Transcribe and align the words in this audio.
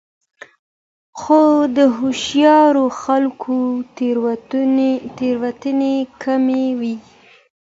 خو 1.19 1.41
د 1.75 1.77
هوښیارو 1.97 2.85
خلکو 3.01 3.55
تېروتنې 5.17 5.95
کمې 6.23 6.65
وي. 6.79 6.95